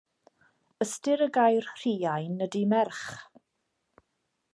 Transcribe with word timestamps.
Ystyr 0.85 1.23
y 1.25 1.27
gair 1.35 1.69
rhiain 1.73 2.41
ydy 2.47 2.63
merch. 2.73 3.05